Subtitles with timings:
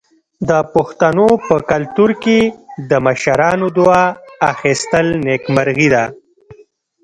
[0.49, 2.39] د پښتنو په کلتور کې
[2.89, 4.03] د مشرانو دعا
[4.53, 6.05] اخیستل نیکمرغي ده.